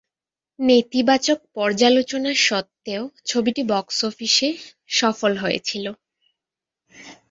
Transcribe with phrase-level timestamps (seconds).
[0.59, 4.49] নেতিবাচক পর্যালোচনা সত্ত্বেও ছবিটি বক্স অফিসে
[4.91, 5.85] সফল হয়েছিল।